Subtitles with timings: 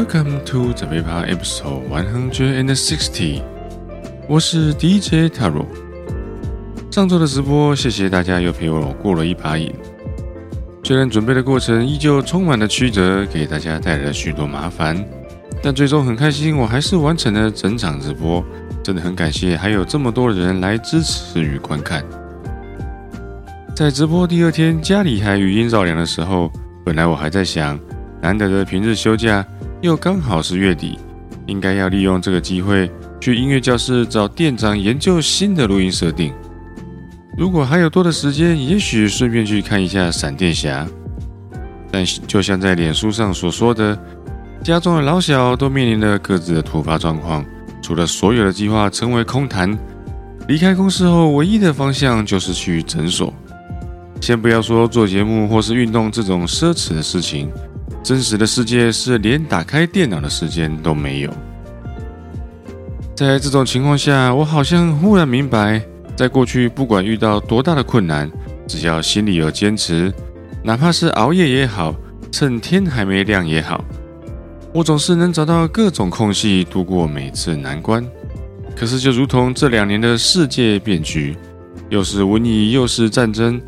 [0.00, 3.42] Welcome to the Vapor Episode 160。
[4.26, 5.66] 我是 DJ Taro。
[6.90, 9.74] 上周的直播，谢谢大家又陪我过了一把瘾。
[10.82, 15.04] 虽然准备的过程依旧充满了曲折，给大家带来了许多麻烦，
[15.62, 18.42] 但最终很开心，我还是完成了整场直播。
[18.82, 22.02] 真的很感谢还有这么多人来支持与观看。
[23.76, 26.50] 在直播第二天，家里还余音绕梁的时候，
[26.86, 27.78] 本来我还在想，
[28.22, 29.46] 难得的平日休假。
[29.82, 30.98] 又刚好是月底，
[31.46, 36.34] 应该要利用这个机会去音乐教室找店长研究新的录音设定。
[37.38, 40.86] 如果还有多的时间，也许顺便去看一下闪电侠。
[41.90, 43.98] 但就像在脸书上所说的，
[44.62, 47.42] 家中的老小都面临着各自的突发状况，
[47.80, 49.76] 除了所有的计划成为空谈，
[50.46, 53.32] 离开公司后唯一的方向就是去诊所。
[54.20, 57.50] 先不要说做节目或是运动这种奢侈的事情。
[58.02, 61.30] 真实的世界是连打开电脑的时间都没有。
[63.14, 65.82] 在这种情况下，我好像忽然明白，
[66.16, 68.30] 在过去不管遇到多大的困难，
[68.66, 70.12] 只要心里有坚持，
[70.62, 71.94] 哪怕是熬夜也好，
[72.32, 73.84] 趁天还没亮也好，
[74.72, 78.02] 我总是能找到各种空隙度过每次难关。
[78.74, 81.36] 可是，就如同这两年的世界变局，
[81.90, 83.60] 又是瘟疫，又是战争。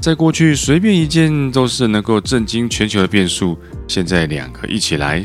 [0.00, 3.58] 在过去，随便一件都是能够震惊全球的变数。
[3.92, 5.22] 现在两个一起来，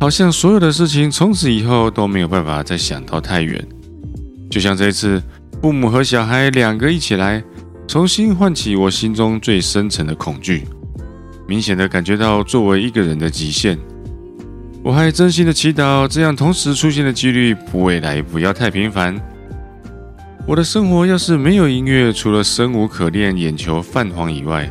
[0.00, 3.64] 好像所有的事情从此以后都没有办法再想到太远。
[4.50, 5.22] 就像这次，
[5.62, 7.40] 父母和小孩两个一起来，
[7.86, 10.64] 重新唤起我心中最深层的恐惧，
[11.46, 13.78] 明显的感觉到作为一个人的极限。
[14.82, 19.14] 我还真心的祈祷，这样同时出现的几率，未来不要太频繁。
[20.44, 24.68] 我的生活要是没有音乐，除了生无可恋、眼球泛黄以外，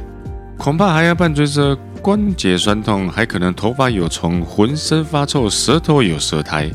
[0.58, 6.70] 恐怕还要伴随着关节酸痛，还可能头发有虫、浑身发臭、舌头有舌苔。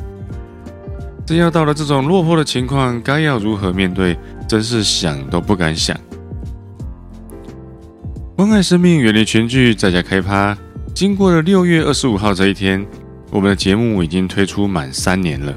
[1.26, 4.16] 真要到了这种落魄的情况，该要如何面对？
[4.48, 5.94] 真是想都不敢想。
[8.34, 10.56] 关爱生命，远离群聚，在家开趴。
[10.94, 12.82] 经过了六月二十五号这一天，
[13.30, 15.54] 我们的节目已经推出满三年了。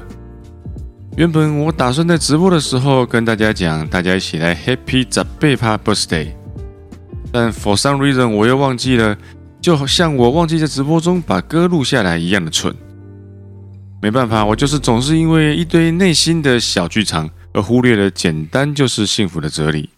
[1.16, 6.28] 原本我打算在直播的时候跟大家讲，大家一起来 Happy 十八趴 Birthday，
[7.32, 9.16] 但 For some reason 我又忘记了，
[9.62, 12.74] 就像我忘记在直播中把歌录下来一样的蠢。
[14.02, 19.90] 没办法，我就是总是因为一堆内心的小剧场而忽略了简单就是幸福的哲理。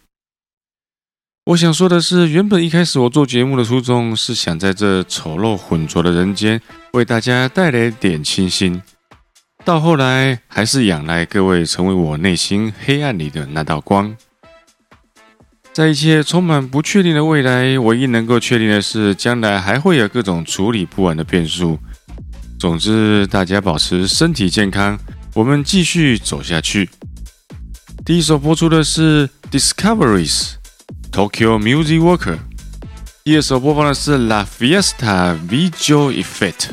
[1.47, 6.61] 我想说的是，原本一开始我做节目的初衷是想在这丑陋浑浊的人间
[6.93, 8.79] 为大家带来点清新。
[9.63, 14.15] 到后来，还是仰赖各位成为我内心黑暗里的那道光。
[15.75, 21.77] 在一切充满不确定的未来，唯一能够确定的是，将来还会有各种处理不完的变数。
[22.57, 24.97] 总之，大家保持身体健康，
[25.33, 26.89] 我们继续走下去。
[28.05, 30.53] 第一首播出的是 Discoveries
[31.11, 32.37] Tokyo Music Worker
[33.25, 36.69] 第二首播放的是 La Fiesta Visual Effect。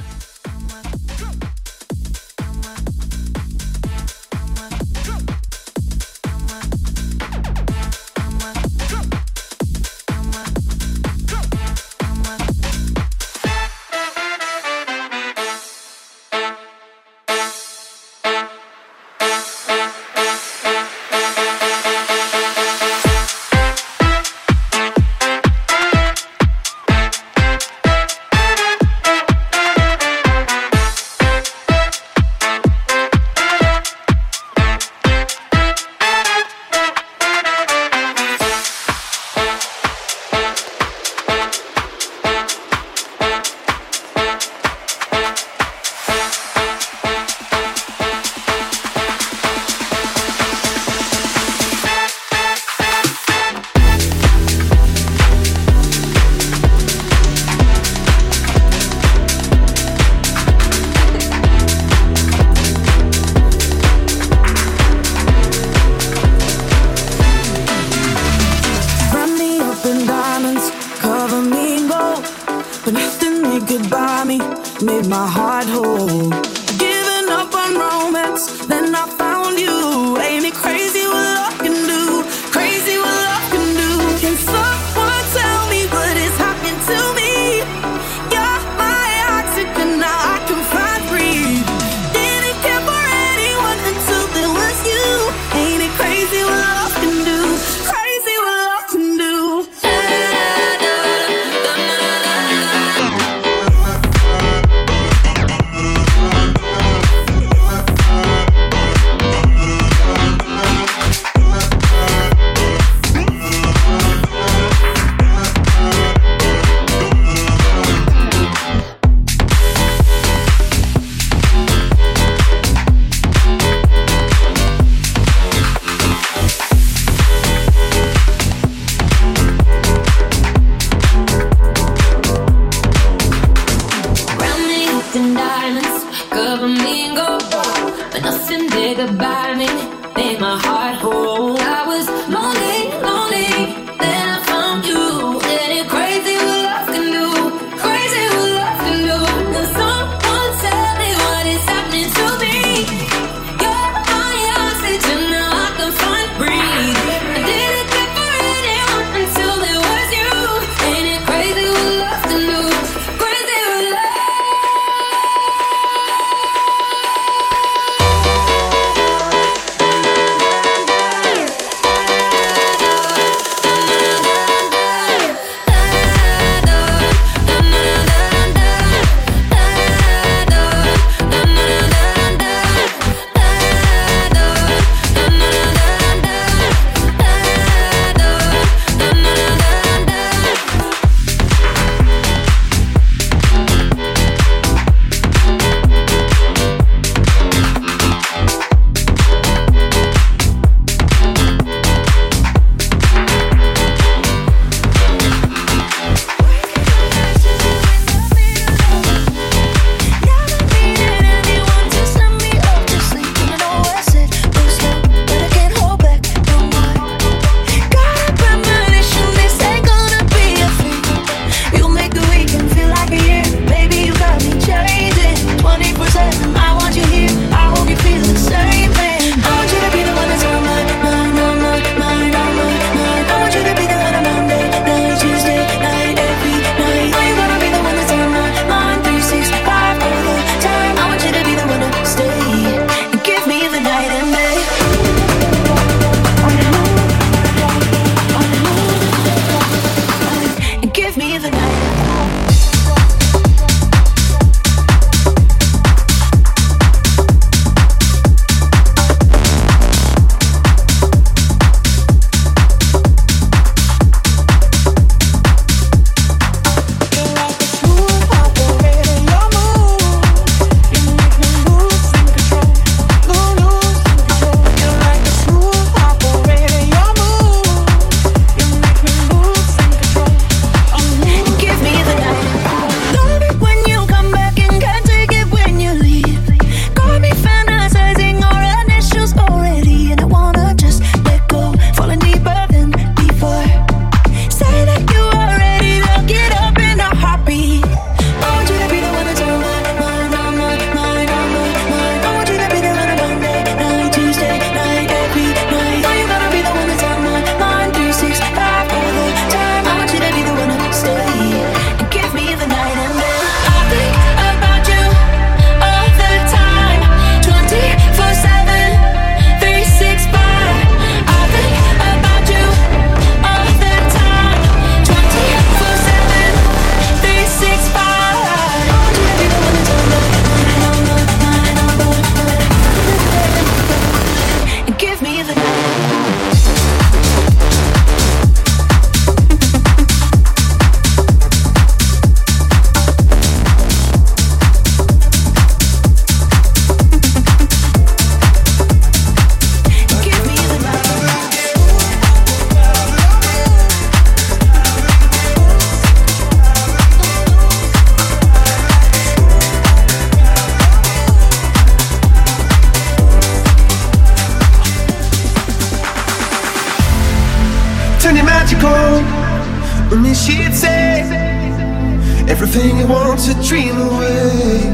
[372.62, 374.86] Everything you want to dream away.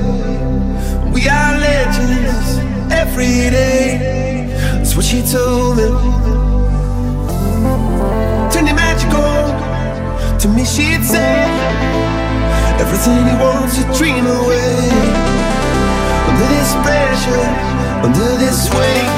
[1.13, 2.57] We are legends
[2.91, 4.49] every day.
[4.73, 5.85] That's what she told me.
[8.51, 10.39] Turn your magic on.
[10.41, 11.45] To me, she'd say.
[12.81, 14.89] Everything you want to dream away.
[16.29, 17.49] Under this pressure,
[18.03, 19.13] under this weight.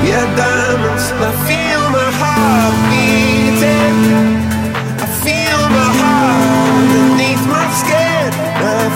[0.00, 1.04] We are diamonds.
[1.20, 3.31] I feel my heart beating.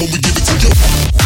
[0.00, 1.17] I'ma give it to you.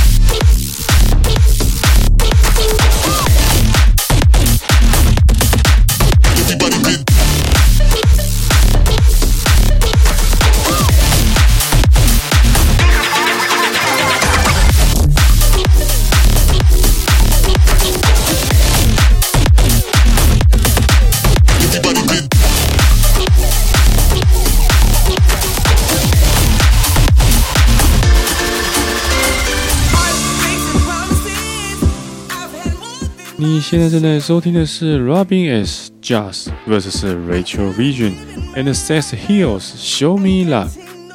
[33.72, 35.90] 现在正在收听的是 Robin S.
[36.02, 37.16] Just vs.
[37.26, 38.12] Rachel Vision
[38.54, 40.72] and Seth Hills Show Me Love，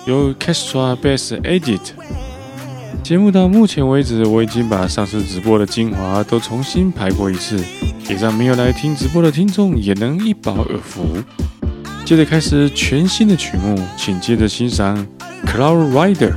[0.07, 1.91] 由 Castro Bass Edit。
[3.03, 7.63] 节目到目前为止，我已经把上次直播的精华都重新排过一次，
[8.09, 11.05] 也让没有来听直播的听众也能一饱耳福。
[12.05, 15.05] 接着开始全新的曲目，请接着欣赏
[15.45, 16.33] Cloud Rider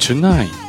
[0.00, 0.61] Tonight。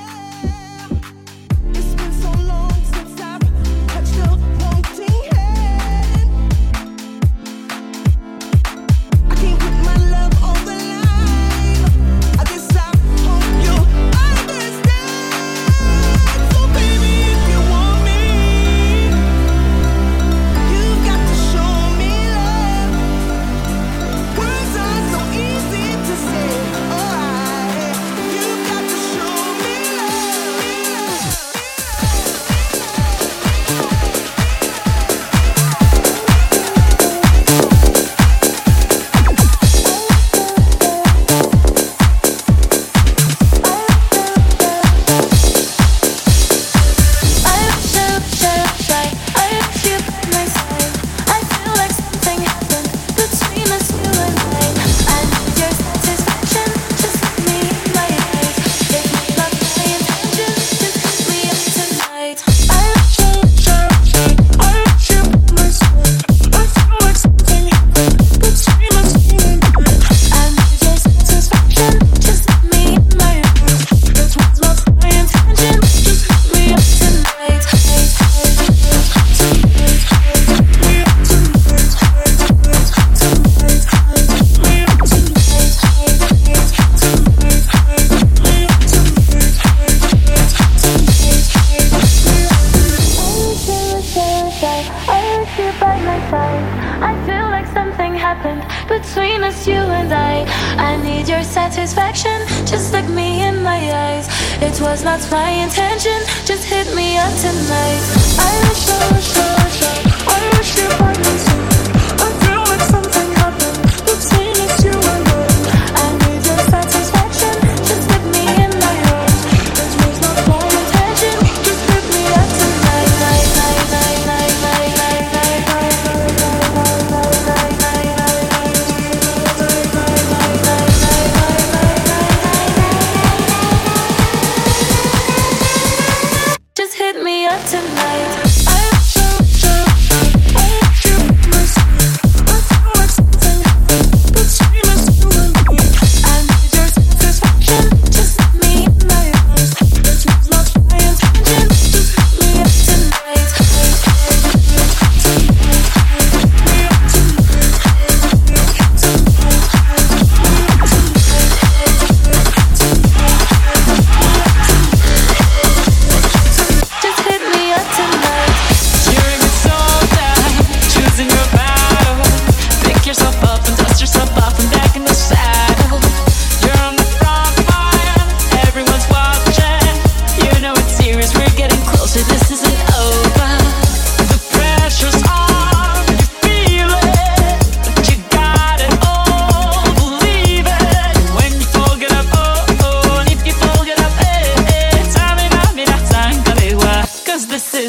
[107.31, 108.03] tonight.
[108.39, 109.52] I wish so was.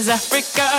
[0.04, 0.73] is Africa.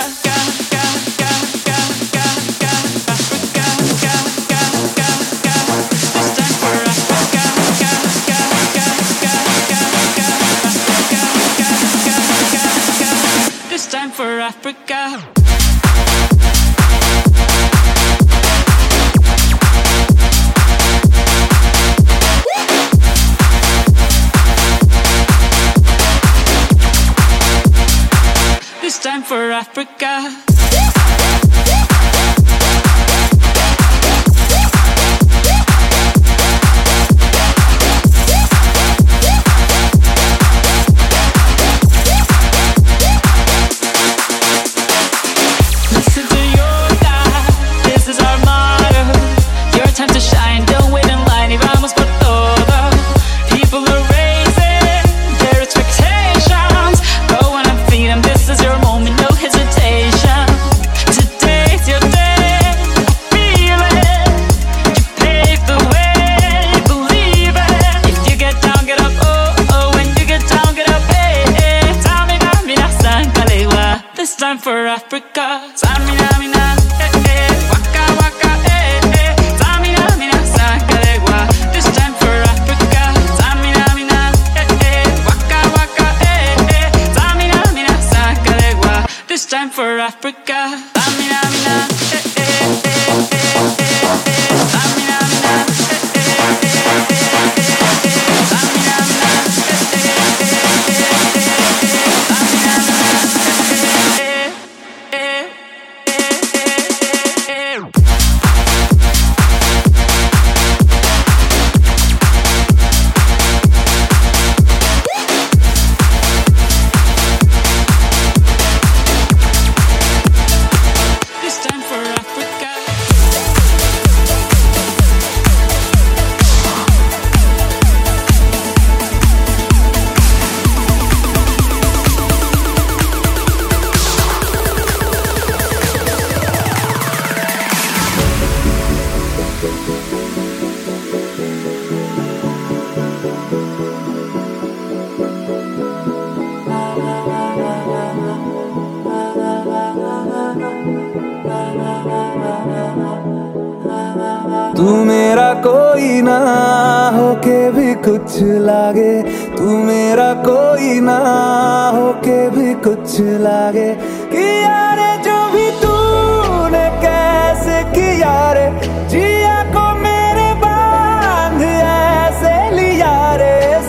[169.10, 173.14] जिया को मेरे बाँध, ऐसे लिया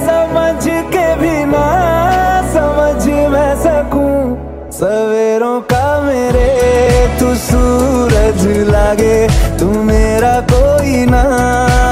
[0.05, 1.65] समझ के भी ना
[2.53, 6.47] समझ मैं सकूँ। सवेरों का मेरे,
[7.19, 9.17] तू सूरज लागे,
[9.59, 11.23] तू मेरा कोई ना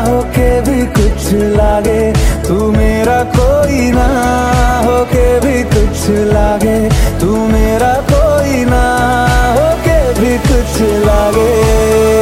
[0.08, 2.14] होके भी कुछ लागे।
[2.48, 4.08] तू मेरा कोई ना
[4.86, 6.78] होके भी कुछ लागे,
[7.20, 8.84] तू मेरा कोई ना
[9.58, 12.15] होके भी कुछ लागे।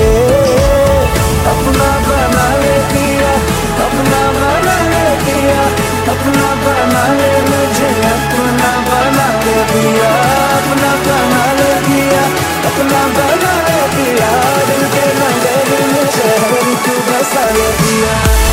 [17.24, 18.53] esa.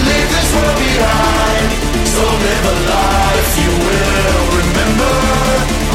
[0.59, 1.69] behind.
[2.03, 5.15] So live a life you will remember.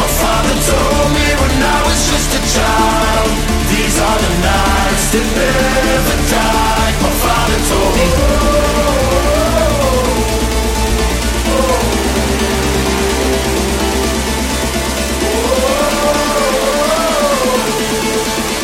[0.00, 3.30] My father told me when I was just a child.
[3.68, 6.92] These are the nights that never die.
[7.04, 8.06] My father told me.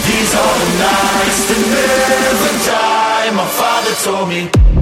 [0.09, 3.31] These are the nights that never die.
[3.37, 4.82] My father told me.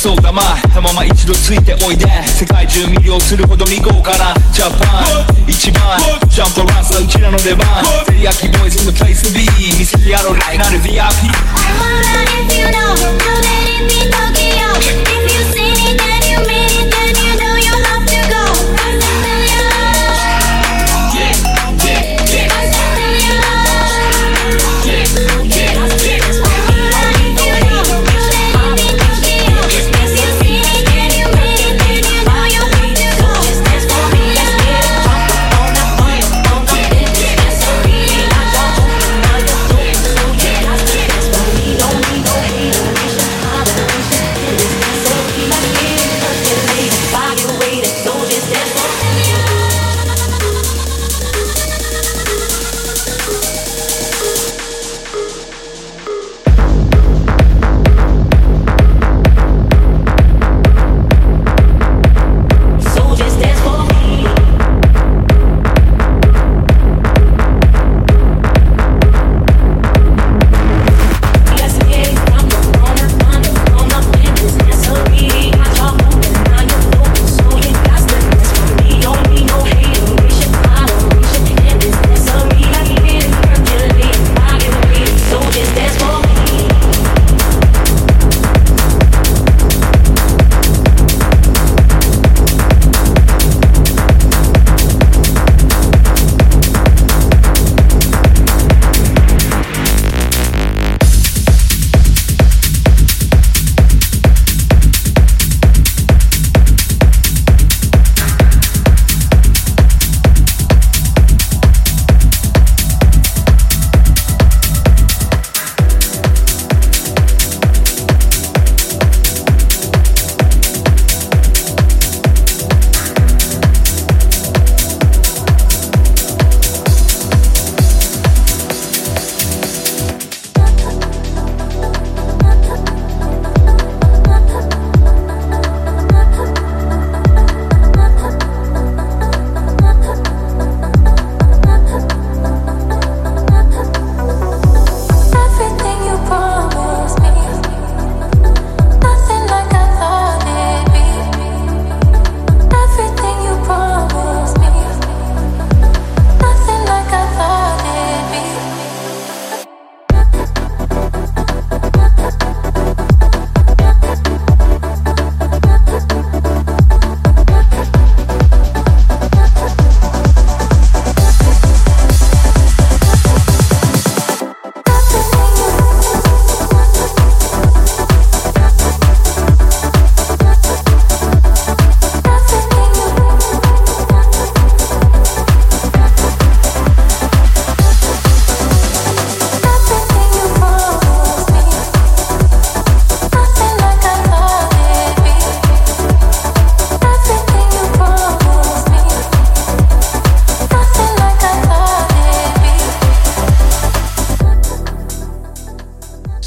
[0.00, 0.40] そうだま
[0.72, 2.06] たまま一度ついておいで。
[2.24, 5.46] 世界中魅了するほど见豪華なジャパン。
[5.46, 7.68] 一番ジャンプランスはうちらの出番。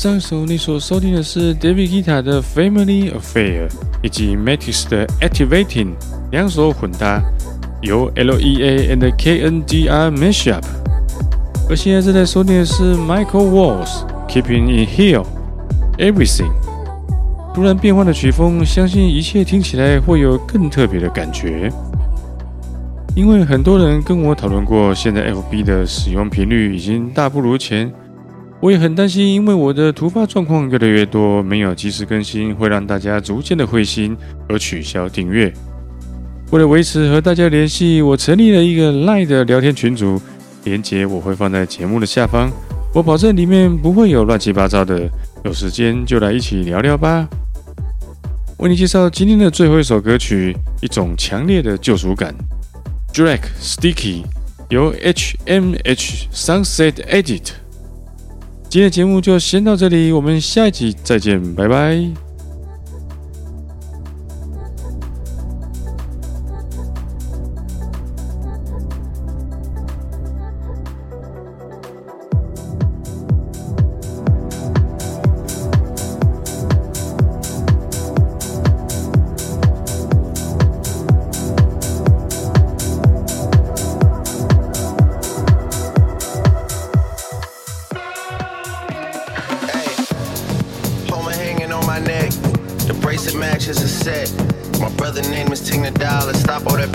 [0.03, 3.69] 上一首你所收听的是 David Guetta 的 Family Affair，
[4.01, 5.93] 以及 Matis 的 Activating
[6.29, 7.23] 两首混搭，
[7.81, 10.61] 由 LEA and KNDR Mashup。
[11.69, 15.25] 而现在正在收听的是 Michael Walls Keeping It Here
[15.97, 16.51] Everything。
[17.53, 21.71] 突然变换的曲风，相信一切听起来会有更特别的感觉。
[23.15, 27.89] 因为很多人跟我讨论过，现在 FB 的使用频率已经大不如前。
[28.63, 34.15] 我也很担心，因为我的突发状况越来越多，没有及时更新，会让大家逐渐的灰心
[34.47, 35.53] 而取消订阅。
[36.49, 40.17] 为了维持和大家联系，我成立了一个 LINE 的聊天群组，
[40.63, 42.49] 连接我会放在节目的下方。
[42.93, 45.09] 我保证里面不会有乱七八糟的，
[45.43, 47.27] 有时间就来一起聊聊吧。
[48.59, 52.33] 为你介绍今天的最后一首歌曲，一种强烈的救赎感
[53.13, 54.23] ，Drake Sticky，
[54.69, 57.62] 由 HMH Sunset Edit。
[58.73, 62.22] 今天的节目就先到这里，我们下一集再见，拜拜。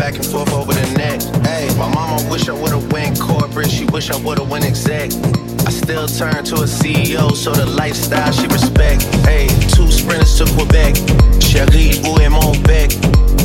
[0.09, 1.23] Back and forth over the net.
[1.45, 3.71] Hey, my mama wish I would've went corporate.
[3.71, 5.13] She wish I would've went exec.
[5.67, 9.03] I still turn to a CEO, so the lifestyle she respect.
[9.29, 10.97] Hey, two sprinters to Quebec.
[11.45, 12.57] Cherie ou et mon.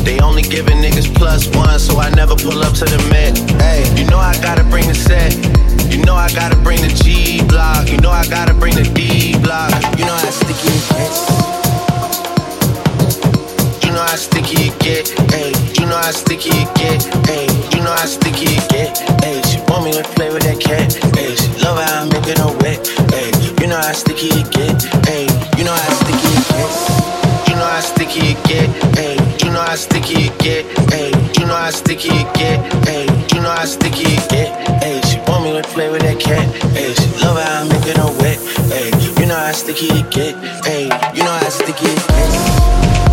[0.04, 3.36] They only giving niggas plus one, so I never pull up to the Met.
[3.60, 5.34] Hey, you know I gotta bring the set.
[5.92, 7.90] You know I gotta bring the G block.
[7.90, 9.72] You know I gotta bring the D block.
[9.98, 11.18] You know how sticky it gets.
[13.84, 15.23] You know how sticky it get.
[15.34, 17.02] Hey, you know how sticky it get.
[17.26, 18.94] Hey, you know how sticky it get.
[19.18, 20.94] Hey, she want me to play with that cat.
[21.18, 22.78] Hey, she love how I make it all wet.
[23.10, 24.78] Hey, you know how sticky it get.
[25.10, 25.26] Hey,
[25.58, 26.78] you know how sticky it gets.
[27.50, 28.70] You know how sticky it get.
[28.94, 30.62] Hey, you know how sticky it get.
[30.94, 32.62] Hey, you know how sticky it get.
[32.86, 34.54] Hey, you know how sticky it get.
[34.78, 36.46] Hey, she want me to play with that cat.
[36.78, 38.38] Hey, she love how I make it all wet.
[38.70, 40.38] Hey, you know how sticky it get.
[40.62, 43.03] Hey, you know how sticky it get.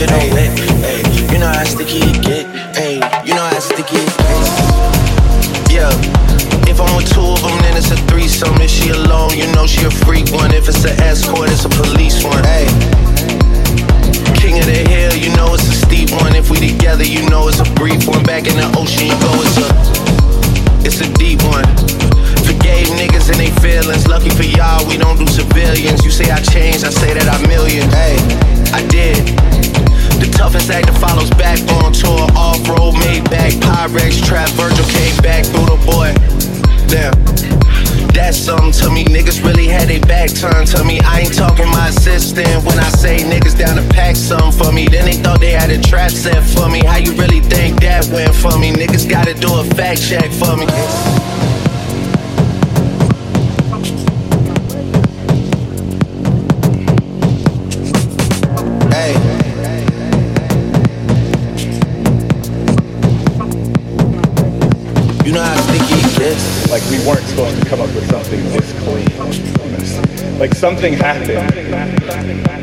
[0.00, 0.52] It all wet.
[0.82, 1.00] Hey,
[1.32, 2.44] you know how sticky it get.
[2.76, 4.52] Hey, you know how sticky it gets.
[5.72, 5.90] Yeah.
[6.68, 8.56] If I'm with two of them, then it's a threesome.
[8.60, 10.52] If she alone, you know she a freak one.
[10.52, 12.42] If it's an escort, it's a police one.
[12.44, 12.68] Hey.
[14.36, 16.36] King of the hill, you know it's a steep one.
[16.36, 18.22] If we together, you know it's a brief one.
[18.24, 19.68] Back in the ocean, you go, it's a,
[20.84, 21.64] it's a deep one.
[22.44, 24.06] Forgave niggas and they feelings.
[24.06, 26.04] Lucky for y'all, we don't do civilians.
[26.04, 27.88] You say I changed, I say that I'm million.
[27.90, 28.20] Hey,
[28.76, 29.55] I did.
[30.36, 32.28] Toughest act that follows back on tour.
[32.36, 36.12] Off road, made back, Pyrex, trap, Virgil came back through the boy.
[36.86, 37.16] Damn.
[38.12, 39.04] That's something to me.
[39.04, 41.00] Niggas really had they back turned to me.
[41.00, 44.86] I ain't talking my assistant when I say niggas down to pack something for me.
[44.88, 46.80] Then they thought they had a trap set for me.
[46.84, 48.72] How you really think that went for me?
[48.72, 50.66] Niggas gotta do a fact check for me.
[66.90, 70.38] We weren't supposed to come up with something this clean.
[70.38, 72.55] Like something happened